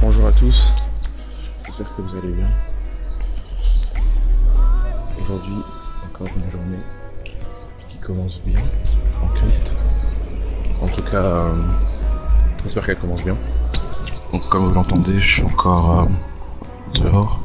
Bonjour 0.00 0.26
à 0.26 0.32
tous, 0.32 0.72
j'espère 1.66 1.94
que 1.96 2.02
vous 2.02 2.16
allez 2.16 2.32
bien. 2.32 2.50
Aujourd'hui, 5.20 5.62
encore 6.06 6.28
une 6.36 6.50
journée 6.50 7.07
commence 8.08 8.40
bien 8.40 8.58
en 9.22 9.28
Christ. 9.34 9.74
En 10.80 10.86
tout 10.88 11.02
cas, 11.02 11.22
euh, 11.22 11.62
j'espère 12.62 12.86
qu'elle 12.86 12.96
commence 12.96 13.22
bien. 13.22 13.36
Donc 14.32 14.48
comme 14.48 14.64
vous 14.64 14.72
l'entendez, 14.72 15.20
je 15.20 15.34
suis 15.34 15.42
encore 15.42 16.00
euh, 16.00 16.06
dehors. 16.94 17.38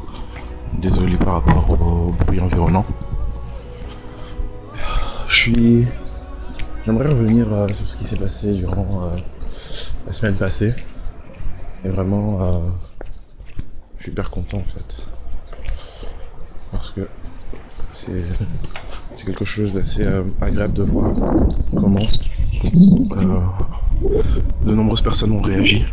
Désolé 0.72 1.18
par 1.18 1.34
rapport 1.34 1.70
au 1.70 2.12
bruit 2.12 2.40
environnant. 2.40 2.86
Je 5.28 5.34
suis... 5.34 5.86
J'aimerais 6.86 7.08
revenir 7.08 7.52
euh, 7.52 7.68
sur 7.68 7.86
ce 7.86 7.98
qui 7.98 8.04
s'est 8.04 8.16
passé 8.16 8.54
durant 8.54 9.12
la 10.06 10.12
semaine 10.14 10.34
passée. 10.34 10.74
Et 11.84 11.90
vraiment, 11.90 12.62
je 13.98 14.04
suis 14.04 14.12
hyper 14.12 14.30
content 14.30 14.56
en 14.56 14.78
fait. 14.78 15.06
Parce 16.72 16.90
que 16.90 17.06
c'est 17.92 18.24
c'est 19.14 19.26
quelque 19.26 19.44
chose 19.44 19.72
d'assez 19.72 20.04
euh, 20.04 20.24
agréable 20.40 20.74
de 20.74 20.82
voir 20.82 21.12
comment 21.70 22.00
euh, 23.16 23.40
de 24.66 24.74
nombreuses 24.74 25.02
personnes 25.02 25.32
ont 25.32 25.40
réagi 25.40 25.84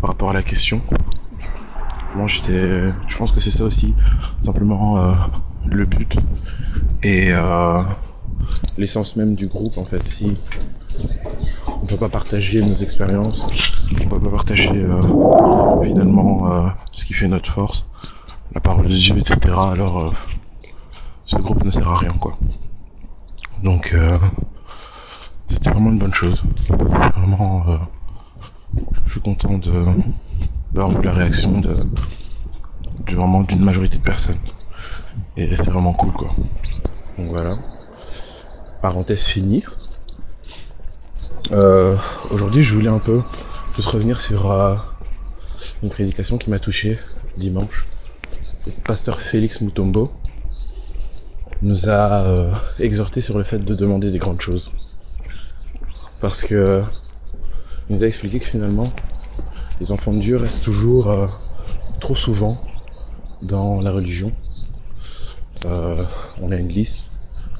par 0.00 0.10
rapport 0.10 0.30
à 0.30 0.34
la 0.34 0.42
question. 0.42 0.80
Moi 2.14 2.26
j'étais. 2.26 2.92
Je 3.06 3.16
pense 3.16 3.32
que 3.32 3.40
c'est 3.40 3.50
ça 3.50 3.64
aussi, 3.64 3.94
simplement 4.44 4.98
euh, 4.98 5.12
le 5.66 5.86
but 5.86 6.16
et 7.02 7.30
l'essence 8.76 9.16
même 9.16 9.34
du 9.34 9.46
groupe 9.46 9.78
en 9.78 9.84
fait. 9.84 10.06
Si 10.06 10.36
on 11.82 11.86
peut 11.86 11.96
pas 11.96 12.08
partager 12.08 12.60
nos 12.62 12.74
expériences, 12.74 13.46
on 13.92 14.08
peut 14.08 14.20
pas 14.20 14.30
partager 14.30 14.84
finalement 15.82 16.72
ce 16.92 17.04
qui 17.04 17.14
fait 17.14 17.28
notre 17.28 17.52
force, 17.52 17.86
la 18.54 18.60
parole 18.60 18.88
de 18.88 18.94
Dieu, 18.96 19.16
etc. 19.16 19.38
Alors 19.54 20.12
ce 21.28 21.36
groupe 21.36 21.62
ne 21.62 21.70
sert 21.70 21.86
à 21.86 21.96
rien 21.96 22.12
quoi. 22.12 22.38
Donc 23.62 23.92
euh, 23.92 24.18
c'était 25.48 25.70
vraiment 25.70 25.90
une 25.90 25.98
bonne 25.98 26.14
chose. 26.14 26.42
Vraiment, 27.16 27.64
euh, 27.68 27.76
je 29.06 29.12
suis 29.12 29.20
content 29.20 29.58
de 29.58 29.84
d'avoir 30.72 30.98
vu 30.98 31.04
la 31.04 31.12
réaction 31.12 31.60
de, 31.60 31.76
vraiment 33.14 33.42
d'une 33.42 33.62
majorité 33.62 33.98
de 33.98 34.02
personnes. 34.02 34.38
Et 35.36 35.54
c'est 35.54 35.70
vraiment 35.70 35.92
cool 35.92 36.12
quoi. 36.12 36.30
Donc 37.18 37.28
voilà. 37.28 37.56
Parenthèse 38.80 39.24
finie. 39.24 39.64
Euh, 41.52 41.96
Aujourd'hui, 42.30 42.62
je 42.62 42.74
voulais 42.74 42.88
un 42.88 43.00
peu 43.00 43.22
juste 43.76 43.88
revenir 43.88 44.20
sur 44.20 44.50
une 45.82 45.90
prédication 45.90 46.38
qui 46.38 46.48
m'a 46.48 46.58
touché 46.58 46.98
dimanche. 47.36 47.86
Pasteur 48.84 49.20
Félix 49.20 49.60
Mutombo 49.60 50.12
nous 51.62 51.88
a 51.88 52.24
euh, 52.24 52.52
exhorté 52.78 53.20
sur 53.20 53.38
le 53.38 53.44
fait 53.44 53.58
de 53.58 53.74
demander 53.74 54.10
des 54.10 54.18
grandes 54.18 54.40
choses. 54.40 54.70
Parce 56.20 56.42
que 56.42 56.82
il 57.88 57.96
nous 57.96 58.04
a 58.04 58.06
expliqué 58.06 58.38
que 58.38 58.44
finalement, 58.44 58.92
les 59.80 59.92
enfants 59.92 60.12
de 60.12 60.18
Dieu 60.18 60.36
restent 60.36 60.60
toujours 60.60 61.08
euh, 61.08 61.26
trop 62.00 62.14
souvent 62.14 62.60
dans 63.40 63.80
la 63.80 63.92
religion. 63.92 64.30
Euh, 65.64 66.04
on 66.42 66.52
a 66.52 66.56
une 66.56 66.68
liste 66.68 66.98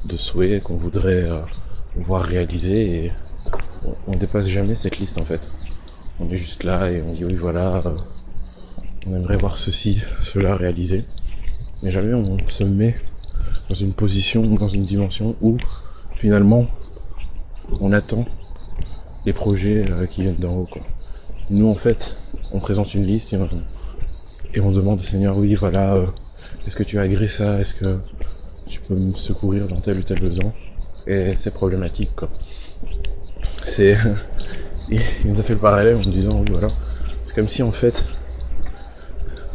de 0.05 0.17
souhaits 0.17 0.63
qu'on 0.63 0.77
voudrait 0.77 1.23
euh, 1.23 1.41
voir 1.97 2.25
réalisés 2.25 3.05
et 3.05 3.13
on, 3.85 3.95
on 4.09 4.17
dépasse 4.17 4.49
jamais 4.49 4.75
cette 4.75 4.99
liste 4.99 5.19
en 5.21 5.25
fait. 5.25 5.49
On 6.21 6.29
est 6.31 6.37
juste 6.37 6.65
là 6.65 6.91
et 6.91 7.01
on 7.01 7.15
dit 7.15 7.25
oui 7.25 7.37
voilà, 7.37 7.83
on 9.07 9.15
aimerait 9.15 9.39
voir 9.39 9.57
ceci, 9.57 10.03
cela 10.23 10.57
réalisé. 10.57 11.05
Mais 11.83 11.91
jamais 11.91 12.13
on 12.13 12.37
se 12.49 12.65
met 12.65 12.97
dans 13.69 13.75
une 13.75 13.93
position 13.93 14.43
dans 14.43 14.69
une 14.69 14.85
dimension 14.85 15.37
où 15.41 15.57
finalement 16.17 16.67
on 17.81 17.93
attend 17.93 18.25
les 19.27 19.33
projets 19.33 19.83
euh, 19.91 20.07
qui 20.07 20.23
viennent 20.23 20.37
d'en 20.37 20.55
haut 20.57 20.69
quoi. 20.71 20.83
Nous 21.51 21.69
en 21.69 21.75
fait 21.75 22.17
on 22.53 22.61
présente 22.61 22.95
une 22.95 23.05
liste 23.05 23.35
et 24.55 24.61
on, 24.61 24.71
demande 24.71 25.01
au 25.01 25.03
Seigneur 25.03 25.37
oui 25.37 25.55
voilà 25.55 25.95
euh, 25.95 26.07
est-ce 26.67 26.77
que 26.77 26.83
tu 26.83 26.99
as 26.99 27.03
agré 27.03 27.29
ça, 27.29 27.61
est-ce 27.61 27.75
que 27.75 27.99
tu 28.67 28.81
peux 28.81 28.95
me 28.95 29.15
secourir 29.15 29.69
dans 29.69 29.81
tel 29.81 29.99
ou 29.99 30.03
tel 30.03 30.21
besoin? 30.21 30.53
Et 31.07 31.33
c'est 31.37 31.53
problématique 31.53 32.15
quoi. 32.17 32.31
C'est 33.67 33.97
il 34.91 35.01
nous 35.25 35.41
a 35.41 35.43
fait 35.43 35.55
le 35.55 35.61
parallèle 35.61 35.97
en 35.97 36.01
nous 36.01 36.11
disant 36.11 36.41
oui 36.41 36.47
voilà 36.51 36.69
c'est 37.25 37.35
comme 37.35 37.49
si 37.49 37.63
en 37.63 37.73
fait 37.73 38.03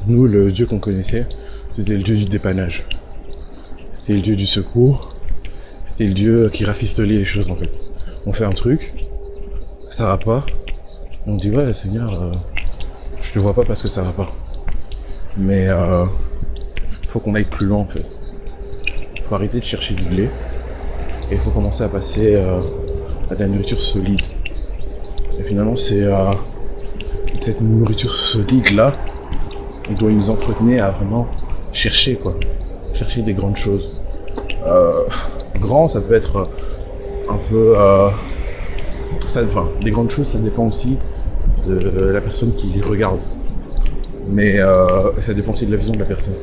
nous 0.07 0.28
le 0.28 0.52
Dieu 0.52 0.68
qu'on 0.68 0.79
connaissait 0.79 1.28
c'était 1.78 1.96
le 1.96 2.03
Dieu 2.03 2.16
du 2.16 2.25
dépannage 2.25 2.85
c'était 4.03 4.16
le 4.16 4.22
Dieu 4.22 4.36
du 4.36 4.46
secours. 4.46 5.12
C'était 5.86 6.08
le 6.08 6.14
Dieu 6.14 6.50
qui 6.52 6.66
rafistolait 6.66 7.19
les 7.19 7.25
choses 7.25 7.50
en 7.50 7.56
fait. 7.56 7.72
On 8.25 8.34
fait 8.34 8.44
un 8.44 8.50
truc 8.50 8.94
ça 9.91 10.08
va 10.08 10.18
pas. 10.18 10.44
On 11.25 11.38
dit 11.38 11.50
ouais 11.50 11.74
Seigneur 11.74 12.22
euh, 12.22 12.31
je 13.22 13.31
te 13.31 13.40
vois 13.40 13.53
pas 13.53 13.64
parce 13.64 13.81
que 13.81 13.88
ça 13.88 14.03
va 14.03 14.12
pas. 14.12 14.30
Mais 15.38 15.69
euh, 15.69 16.03
faut 17.08 17.22
qu'on 17.22 17.34
aille 17.34 17.46
plus 17.46 17.66
loin 17.66 17.78
en 17.78 17.86
fait. 17.86 18.06
Faut 19.30 19.36
arrêter 19.36 19.62
de 19.62 19.64
chercher 19.64 19.94
du 19.94 20.03
blé. 20.03 20.24
Et 21.31 21.35
il 21.35 21.40
faut 21.40 21.52
commencer 21.52 21.85
à 21.85 21.88
passer 21.88 22.35
euh, 22.35 22.59
à 23.31 23.35
de 23.35 23.40
la 23.40 23.47
nourriture 23.47 23.81
solide. 23.81 24.22
Et 25.40 25.44
finalement 25.44 25.78
c'est 25.78 26.06
cette 27.40 27.62
nourriture 27.62 28.14
solide 28.14 28.70
là 28.74 28.91
dont 29.97 30.09
il 30.09 30.18
nous 30.18 30.30
entretenait 30.30 30.81
à 30.81 30.91
vraiment 30.91 31.30
chercher 31.72 32.16
quoi 32.16 32.35
chercher 32.94 33.22
des 33.22 33.34
grandes 33.34 33.58
choses. 33.58 34.02
Euh, 34.66 35.04
grand 35.59 35.88
ça 35.88 36.02
peut 36.02 36.14
être 36.14 36.50
un 37.30 37.38
peu 37.50 37.74
euh, 37.78 38.09
enfin, 39.26 39.70
des 39.81 39.92
grandes 39.92 40.09
choses 40.09 40.28
ça 40.28 40.40
dépend 40.40 40.68
aussi 40.68 40.98
de 41.68 42.06
la 42.06 42.22
personne 42.22 42.53
qui 42.53 42.68
les 42.68 42.82
regarde. 42.82 43.20
Mais 44.30 44.59
euh, 44.59 45.12
ça 45.20 45.34
dépend 45.34 45.52
aussi 45.52 45.66
de 45.66 45.72
la 45.72 45.78
vision 45.78 45.94
de 45.94 46.00
la 46.00 46.06
personne. 46.06 46.36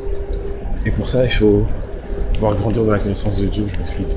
Et 0.87 0.91
pour 0.91 1.09
ça 1.09 1.25
il 1.25 1.31
faut 1.31 1.63
pouvoir 2.35 2.57
grandir 2.57 2.85
dans 2.85 2.93
la 2.93 2.99
connaissance 2.99 3.41
de 3.41 3.47
Dieu 3.47 3.65
je 3.67 3.79
m'explique. 3.79 4.09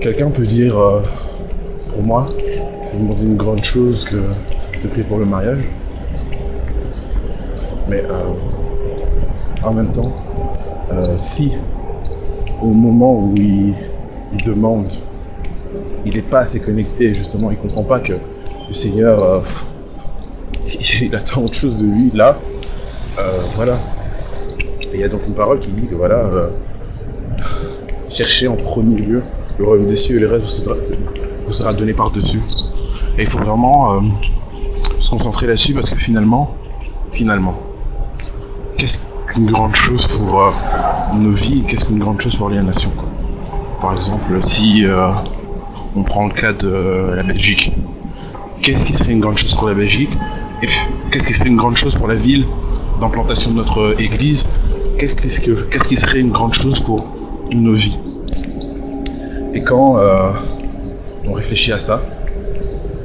Quelqu'un 0.00 0.30
peut 0.30 0.46
dire 0.46 0.78
euh, 0.78 1.00
pour 1.92 2.02
moi 2.02 2.26
c'est 2.84 2.98
demander 2.98 3.22
une 3.22 3.36
grande 3.36 3.62
chose 3.62 4.04
que 4.04 4.16
de 4.16 4.88
prier 4.88 5.04
pour 5.04 5.18
le 5.18 5.26
mariage. 5.26 5.64
Mais 7.88 8.02
euh, 8.04 9.62
en 9.62 9.72
même 9.72 9.92
temps 9.92 10.12
euh, 10.12 10.27
si 11.16 11.52
au 12.62 12.68
moment 12.68 13.14
où 13.14 13.34
il, 13.36 13.74
demande 14.44 14.90
il 16.04 16.14
n'est 16.14 16.22
pas 16.22 16.40
assez 16.40 16.60
connecté 16.60 17.14
justement 17.14 17.50
il 17.50 17.56
comprend 17.56 17.82
pas 17.82 18.00
que 18.00 18.12
le 18.12 18.74
Seigneur 18.74 19.22
euh, 19.22 19.40
il 21.00 21.14
attend 21.14 21.42
autre 21.42 21.54
chose 21.54 21.82
de 21.82 21.86
lui 21.86 22.10
là 22.14 22.38
euh, 23.18 23.40
voilà. 23.56 23.78
Et 24.92 24.94
il 24.94 25.00
y 25.00 25.04
a 25.04 25.08
donc 25.08 25.26
une 25.26 25.34
parole 25.34 25.58
qui 25.58 25.70
dit 25.72 25.86
que 25.86 25.94
voilà 25.94 26.18
euh, 26.18 26.48
cherchez 28.08 28.46
en 28.46 28.54
premier 28.54 28.96
lieu 28.96 29.22
le 29.58 29.64
royaume 29.64 29.86
des 29.86 29.96
cieux 29.96 30.16
et 30.16 30.20
le 30.20 30.28
reste 30.28 30.44
vous 31.46 31.52
sera, 31.52 31.72
donné 31.72 31.92
par 31.94 32.10
dessus 32.10 32.40
et 33.18 33.22
il 33.22 33.26
faut 33.26 33.38
vraiment 33.38 33.94
euh, 33.94 34.00
se 35.00 35.10
concentrer 35.10 35.46
là-dessus 35.46 35.74
parce 35.74 35.90
que 35.90 35.96
finalement 35.96 36.54
finalement 37.12 37.58
qu'est-ce 38.76 39.07
qu'une 39.38 39.50
grande 39.52 39.76
chose 39.76 40.08
pour 40.08 40.42
euh, 40.42 40.50
nos 41.14 41.30
vies 41.30 41.62
qu'est-ce 41.62 41.84
qu'une 41.84 42.00
grande 42.00 42.20
chose 42.20 42.34
pour 42.34 42.48
les 42.50 42.60
nations 42.60 42.90
quoi. 42.96 43.08
par 43.80 43.92
exemple 43.92 44.42
si 44.42 44.84
euh, 44.84 45.10
on 45.94 46.02
prend 46.02 46.26
le 46.26 46.32
cas 46.32 46.52
de 46.52 47.12
la 47.14 47.22
Belgique. 47.22 47.72
Qu'est-ce 48.62 48.84
qui 48.84 48.92
serait 48.94 49.12
une 49.12 49.20
grande 49.20 49.38
chose 49.38 49.54
pour 49.54 49.68
la 49.68 49.74
Belgique? 49.74 50.10
Et 50.62 50.66
qu'est-ce 51.10 51.26
qui 51.26 51.34
serait 51.34 51.48
une 51.48 51.56
grande 51.56 51.76
chose 51.76 51.94
pour 51.94 52.08
la 52.08 52.16
ville 52.16 52.46
d'implantation 53.00 53.52
de 53.52 53.56
notre 53.56 53.94
église? 54.00 54.48
Qu'est-ce 54.98 55.14
qui, 55.14 55.96
serait 55.96 56.18
une 56.18 56.32
grande 56.32 56.54
chose 56.54 56.80
pour 56.80 57.06
nos 57.52 57.74
vies? 57.74 57.98
Et 59.54 59.62
quand 59.62 59.98
euh, 59.98 60.32
on 61.28 61.32
réfléchit 61.34 61.72
à 61.72 61.78
ça 61.78 62.02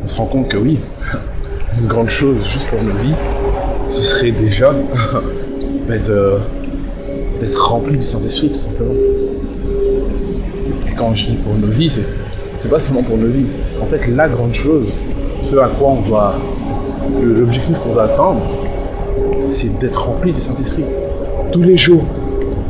on 0.03 0.07
se 0.07 0.15
rend 0.15 0.25
compte 0.25 0.49
que 0.49 0.57
oui 0.57 0.79
une 1.79 1.87
grande 1.87 2.09
chose 2.09 2.37
juste 2.51 2.67
pour 2.67 2.81
nos 2.81 2.95
vies 2.97 3.15
ce 3.87 4.03
serait 4.03 4.31
déjà 4.31 4.73
d'être 5.87 7.69
rempli 7.69 7.97
du 7.97 8.03
Saint-Esprit 8.03 8.49
tout 8.49 8.59
simplement 8.59 8.93
Et 10.87 10.91
quand 10.95 11.13
je 11.13 11.25
dis 11.27 11.35
pour 11.37 11.55
nos 11.55 11.67
vies, 11.67 11.89
c'est, 11.89 12.05
c'est 12.57 12.69
pas 12.69 12.79
seulement 12.79 13.03
pour 13.03 13.17
nos 13.17 13.27
vies. 13.27 13.47
En 13.81 13.85
fait, 13.85 14.07
la 14.07 14.27
grande 14.27 14.53
chose, 14.53 14.87
ce 15.43 15.55
à 15.57 15.67
quoi 15.67 15.89
on 15.89 16.01
doit, 16.01 16.35
l'objectif 17.21 17.77
qu'on 17.79 17.93
doit 17.93 18.03
atteindre, 18.03 18.41
c'est 19.41 19.77
d'être 19.79 20.07
rempli 20.07 20.33
du 20.33 20.41
Saint-Esprit. 20.41 20.85
Tous 21.51 21.61
les 21.61 21.77
jours, 21.77 22.03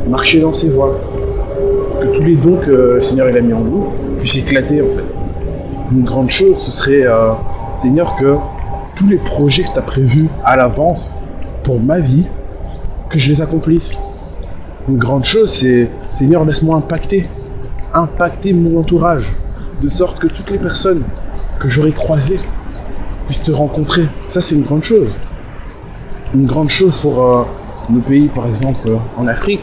marcher 0.08 0.40
dans 0.40 0.52
ses 0.52 0.70
voies. 0.70 0.98
Que 2.00 2.06
tous 2.08 2.22
les 2.22 2.36
dons 2.36 2.56
que 2.56 2.70
le 2.70 3.00
Seigneur 3.00 3.28
il 3.30 3.36
a 3.36 3.40
mis 3.40 3.52
en 3.52 3.60
nous 3.60 3.86
puissent 4.18 4.36
éclater 4.36 4.82
en 4.82 4.86
fait. 4.86 5.04
Une 5.92 6.04
grande 6.04 6.30
chose, 6.30 6.58
ce 6.58 6.70
serait, 6.70 7.06
euh, 7.06 7.32
Seigneur, 7.80 8.16
que 8.16 8.36
tous 8.96 9.06
les 9.06 9.18
projets 9.18 9.62
que 9.62 9.72
tu 9.72 9.78
as 9.78 9.82
prévus 9.82 10.28
à 10.44 10.56
l'avance 10.56 11.12
pour 11.62 11.80
ma 11.80 12.00
vie, 12.00 12.24
que 13.14 13.20
je 13.20 13.28
les 13.28 13.40
accomplisse. 13.40 13.96
Une 14.88 14.98
grande 14.98 15.24
chose, 15.24 15.52
c'est 15.52 15.88
Seigneur, 16.10 16.44
laisse-moi 16.44 16.76
impacter, 16.76 17.28
impacter 17.94 18.52
mon 18.52 18.80
entourage, 18.80 19.32
de 19.80 19.88
sorte 19.88 20.18
que 20.18 20.26
toutes 20.26 20.50
les 20.50 20.58
personnes 20.58 21.04
que 21.60 21.68
j'aurai 21.68 21.92
croisées 21.92 22.40
puissent 23.26 23.44
te 23.44 23.52
rencontrer. 23.52 24.08
Ça, 24.26 24.40
c'est 24.40 24.56
une 24.56 24.62
grande 24.62 24.82
chose. 24.82 25.14
Une 26.34 26.46
grande 26.46 26.70
chose 26.70 26.98
pour 26.98 27.24
euh, 27.24 27.44
nos 27.88 28.00
pays, 28.00 28.26
par 28.26 28.48
exemple, 28.48 28.90
euh, 28.90 28.96
en 29.16 29.28
Afrique, 29.28 29.60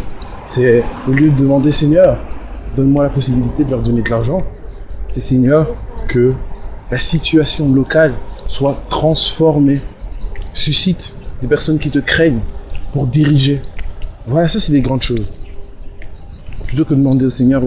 c'est 0.48 0.82
au 1.08 1.12
lieu 1.12 1.30
de 1.30 1.38
demander 1.38 1.74
Seigneur, 1.74 2.20
donne-moi 2.78 3.04
la 3.04 3.10
possibilité 3.10 3.66
de 3.66 3.72
leur 3.72 3.82
donner 3.82 4.02
de 4.02 4.10
l'argent, 4.10 4.40
c'est 5.10 5.20
Seigneur 5.20 5.68
que 6.08 6.34
la 6.90 6.98
situation 6.98 7.70
locale 7.70 8.14
soit 8.48 8.82
transformée, 8.88 9.82
suscite 10.54 11.16
des 11.42 11.48
personnes 11.48 11.80
qui 11.80 11.90
te 11.90 12.00
craignent 12.00 12.40
pour 12.92 13.08
diriger. 13.08 13.62
Voilà, 14.28 14.48
ça 14.48 14.60
c'est 14.60 14.72
des 14.72 14.82
grandes 14.82 15.02
choses. 15.02 15.26
Plutôt 16.68 16.86
que 16.86 16.94
de 16.94 17.00
demander 17.00 17.26
au 17.26 17.30
Seigneur, 17.30 17.64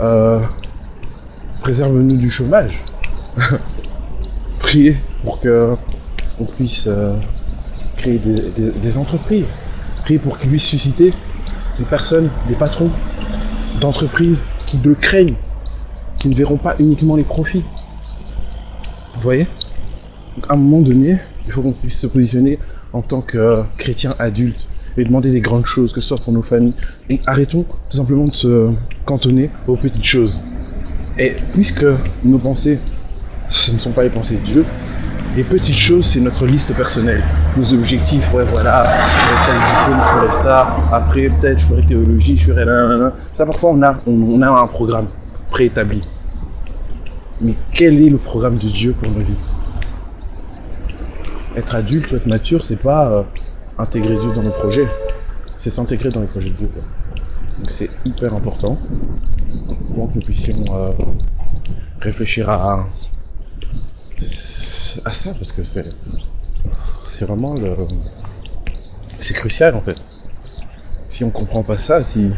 euh, 0.00 0.40
préserve-nous 1.62 2.16
du 2.16 2.30
chômage. 2.30 2.78
Priez 4.58 4.96
pour 5.24 5.40
que 5.40 5.74
on 6.40 6.44
puisse 6.44 6.86
euh, 6.86 7.14
créer 7.96 8.18
des 8.18 8.98
entreprises. 8.98 9.52
Priez 10.02 10.18
pour 10.18 10.38
qu'il 10.38 10.50
puisse 10.50 10.64
susciter 10.64 11.12
des 11.78 11.84
personnes, 11.84 12.28
des 12.48 12.54
patrons 12.54 12.90
d'entreprises 13.80 14.42
qui 14.66 14.78
le 14.78 14.94
craignent, 14.94 15.36
qui 16.18 16.28
ne 16.28 16.34
verront 16.34 16.56
pas 16.56 16.74
uniquement 16.78 17.16
les 17.16 17.24
profits. 17.24 17.64
Vous 19.14 19.20
voyez? 19.22 19.46
Donc, 20.36 20.46
À 20.48 20.54
un 20.54 20.56
moment 20.56 20.80
donné, 20.80 21.18
il 21.46 21.52
faut 21.52 21.62
qu'on 21.62 21.72
puisse 21.72 21.98
se 21.98 22.06
positionner 22.06 22.58
en 22.92 23.02
tant 23.02 23.20
que 23.20 23.38
euh, 23.38 23.62
chrétien 23.78 24.10
adulte 24.18 24.68
et 24.96 25.04
demander 25.04 25.30
des 25.30 25.40
grandes 25.40 25.66
choses, 25.66 25.92
que 25.92 26.00
ce 26.00 26.08
soit 26.08 26.18
pour 26.18 26.32
nos 26.32 26.42
familles. 26.42 26.74
Et 27.08 27.20
arrêtons 27.26 27.62
tout 27.62 27.96
simplement 27.96 28.24
de 28.24 28.34
se 28.34 28.70
cantonner 29.04 29.50
aux 29.66 29.76
petites 29.76 30.04
choses. 30.04 30.40
Et 31.18 31.34
puisque 31.52 31.84
nos 32.24 32.38
pensées, 32.38 32.78
ce 33.48 33.72
ne 33.72 33.78
sont 33.78 33.92
pas 33.92 34.02
les 34.02 34.10
pensées 34.10 34.36
de 34.36 34.44
Dieu, 34.44 34.64
les 35.36 35.44
petites 35.44 35.76
choses, 35.76 36.04
c'est 36.04 36.20
notre 36.20 36.46
liste 36.46 36.74
personnelle. 36.74 37.22
Nos 37.56 37.72
objectifs, 37.72 38.32
ouais, 38.34 38.44
voilà, 38.44 38.84
j'aurai 38.84 39.46
tel 39.46 39.54
diplôme, 39.54 40.02
je 40.02 40.26
ferai 40.26 40.42
ça. 40.42 40.76
Après, 40.92 41.30
peut-être, 41.30 41.58
je 41.58 41.66
ferai 41.66 41.82
théologie, 41.82 42.36
je 42.36 42.52
ferai 42.52 42.64
là, 42.66 42.86
là, 42.86 42.96
là. 42.96 43.12
Ça, 43.32 43.46
parfois, 43.46 43.70
on 43.70 43.82
a, 43.82 43.98
on 44.06 44.42
a 44.42 44.50
un 44.50 44.66
programme 44.66 45.06
préétabli. 45.50 46.02
Mais 47.40 47.54
quel 47.72 48.02
est 48.02 48.10
le 48.10 48.18
programme 48.18 48.56
de 48.56 48.68
Dieu 48.68 48.92
pour 48.92 49.10
nos 49.10 49.20
vies? 49.20 49.36
Être 51.56 51.74
adulte 51.74 52.10
ou 52.12 52.16
être 52.16 52.26
mature, 52.26 52.62
c'est 52.62 52.76
pas 52.76 53.10
euh, 53.10 53.22
intégrer 53.78 54.16
Dieu 54.16 54.32
dans 54.32 54.42
nos 54.42 54.50
projets. 54.50 54.88
C'est 55.56 55.70
s'intégrer 55.70 56.10
dans 56.10 56.20
les 56.20 56.26
projets 56.26 56.48
de 56.50 56.54
Dieu. 56.54 56.70
quoi. 56.72 56.82
Donc, 57.58 57.70
c'est 57.70 57.90
hyper 58.04 58.34
important 58.34 58.78
pour 59.94 60.08
que 60.10 60.14
nous 60.16 60.20
puissions 60.22 60.64
euh, 60.72 60.92
réfléchir 62.00 62.48
à, 62.48 62.86
à 65.04 65.12
ça 65.12 65.34
parce 65.34 65.52
que 65.52 65.62
c'est 65.62 65.86
c'est 67.10 67.26
vraiment 67.26 67.54
le 67.54 67.76
c'est 69.18 69.34
crucial 69.34 69.74
en 69.74 69.80
fait 69.80 70.02
si 71.08 71.24
on 71.24 71.30
comprend 71.30 71.62
pas 71.62 71.76
ça 71.78 72.02
si 72.02 72.30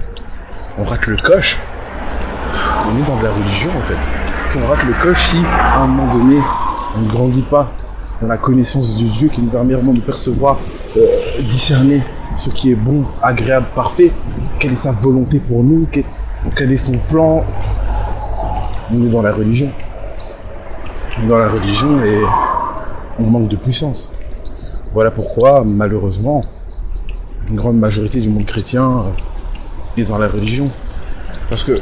on 0.79 0.85
rate 0.85 1.07
le 1.07 1.17
coche 1.17 1.59
on 2.87 2.99
est 2.99 3.07
dans 3.07 3.19
de 3.19 3.25
la 3.25 3.33
religion 3.33 3.71
en 3.77 3.83
fait 3.83 3.99
si 4.51 4.59
on 4.59 4.67
rate 4.67 4.85
le 4.85 4.95
coche 5.03 5.31
si 5.31 5.37
à 5.47 5.83
un 5.83 5.87
moment 5.87 6.13
donné 6.13 6.39
on 6.97 7.01
ne 7.03 7.09
grandit 7.09 7.43
pas 7.43 7.73
dans 8.21 8.29
la 8.29 8.37
connaissance 8.37 8.97
de 8.99 9.05
Dieu 9.05 9.29
qui 9.29 9.41
nous 9.41 9.51
permet 9.51 9.75
vraiment 9.75 9.93
de 9.93 10.01
percevoir 10.01 10.59
euh, 10.97 11.07
discerner 11.41 12.01
ce 12.39 12.51
qui 12.51 12.73
est 12.73 12.77
bon 12.77 13.05
agréable 13.23 13.67
parfait 13.75 14.13
quelle 14.59 14.73
est 14.73 14.77
sa 14.77 14.93
volonté 14.93 15.41
pour 15.41 15.63
nous? 15.63 15.87
Quel, 16.57 16.73
est 16.73 16.77
son 16.77 16.93
plan? 17.11 17.45
On 18.93 19.05
est 19.05 19.11
dans 19.11 19.23
la 19.23 19.33
religion 19.33 19.71
on 21.19 21.25
est 21.25 21.29
dans 21.29 21.39
la 21.39 21.49
religion 21.49 22.03
et 22.05 22.23
on 23.19 23.25
manque 23.25 23.49
de 23.49 23.57
puissance. 23.57 24.11
Voilà 24.93 25.11
pourquoi, 25.11 25.65
malheureusement, 25.65 26.41
une 27.51 27.57
grande 27.57 27.79
majorité 27.79 28.21
du 28.21 28.29
monde 28.29 28.47
chrétien 28.47 28.91
euh, 28.91 30.01
est 30.01 30.05
dans 30.05 30.19
la 30.19 30.29
religion. 30.29 30.69
Parce 31.49 31.63
que 31.63 31.79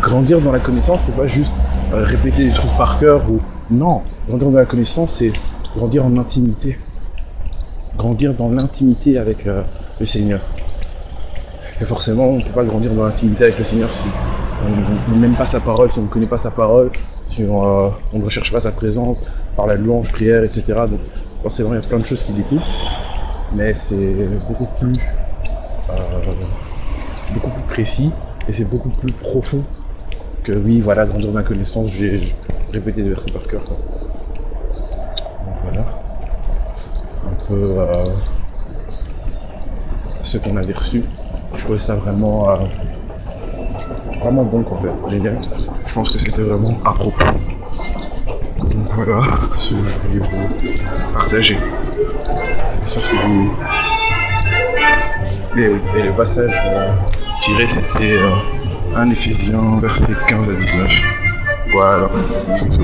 grandir 0.00 0.40
dans 0.40 0.52
la 0.52 0.58
connaissance, 0.58 1.04
c'est 1.06 1.16
pas 1.16 1.26
juste 1.26 1.54
euh, 1.92 2.02
répéter 2.04 2.44
des 2.44 2.52
trucs 2.52 2.76
par 2.76 2.98
cœur 2.98 3.22
non. 3.70 4.02
Grandir 4.28 4.50
dans 4.50 4.58
la 4.58 4.66
connaissance, 4.66 5.12
c'est 5.12 5.32
grandir 5.76 6.04
en 6.06 6.16
intimité. 6.16 6.78
Grandir 7.96 8.34
dans 8.34 8.50
l'intimité 8.50 9.18
avec 9.18 9.46
euh, 9.46 9.62
le 10.00 10.06
Seigneur. 10.06 10.40
Et 11.80 11.84
forcément, 11.84 12.28
on 12.28 12.36
ne 12.36 12.42
peut 12.42 12.52
pas 12.52 12.64
grandir 12.64 12.92
dans 12.94 13.04
l'intimité 13.04 13.44
avec 13.44 13.58
le 13.58 13.64
Seigneur 13.64 13.92
si 13.92 14.08
on 15.12 15.16
n'aime 15.16 15.34
pas 15.34 15.46
sa 15.46 15.60
parole, 15.60 15.92
si 15.92 15.98
on 15.98 16.02
ne 16.02 16.08
connaît 16.08 16.26
pas 16.26 16.38
sa 16.38 16.50
parole, 16.50 16.90
si 17.28 17.42
on, 17.44 17.86
euh, 17.86 17.90
ne 18.14 18.24
recherche 18.24 18.50
pas 18.50 18.60
sa 18.60 18.72
présence 18.72 19.18
par 19.54 19.66
la 19.66 19.74
louange, 19.74 20.10
prière, 20.10 20.42
etc. 20.44 20.64
Donc 20.90 21.00
forcément, 21.42 21.74
il 21.74 21.76
y 21.76 21.84
a 21.84 21.86
plein 21.86 21.98
de 21.98 22.06
choses 22.06 22.22
qui 22.22 22.32
découlent, 22.32 22.60
mais 23.52 23.74
c'est 23.74 24.28
beaucoup 24.48 24.66
plus, 24.78 24.94
euh, 25.90 25.94
beaucoup 27.34 27.50
plus 27.50 27.62
précis 27.64 28.12
et 28.48 28.52
c'est 28.52 28.64
beaucoup 28.64 28.88
plus 28.88 29.12
profond 29.12 29.62
que 30.42 30.52
oui, 30.52 30.80
voilà, 30.80 31.04
grandir 31.04 31.32
dans 31.32 31.38
la 31.38 31.44
connaissance, 31.44 31.90
j'ai 31.90 32.34
répété 32.72 33.02
des 33.02 33.10
versets 33.10 33.32
par 33.32 33.46
cœur. 33.46 33.62
Voilà, 35.66 35.84
un 37.26 37.44
peu 37.48 37.74
euh, 37.80 38.04
ce 40.22 40.38
qu'on 40.38 40.56
avait 40.56 40.72
reçu. 40.72 41.02
Je 41.56 41.64
trouvais 41.64 41.80
ça 41.80 41.96
vraiment, 41.96 42.48
euh, 42.50 42.56
vraiment 44.20 44.44
bon 44.44 44.64
fait, 44.80 45.10
génial. 45.10 45.38
Je 45.86 45.92
pense 45.92 46.12
que 46.12 46.20
c'était 46.20 46.42
vraiment 46.42 46.78
à 46.84 46.92
propos. 46.92 47.26
Donc 48.58 48.92
voilà 48.94 49.22
ce 49.58 49.70
que 49.70 49.76
je 49.86 50.08
voulais 50.08 50.20
vous 50.20 51.12
partager. 51.12 51.58
Et, 55.56 56.02
le 56.02 56.12
passage 56.12 56.62
euh, 56.64 56.92
tiré, 57.40 57.66
c'était 57.66 58.20
un 58.94 59.10
Éphésiens, 59.10 59.80
verset 59.80 60.12
15 60.28 60.48
à 60.48 60.52
19. 60.52 60.90
Voilà. 61.72 62.08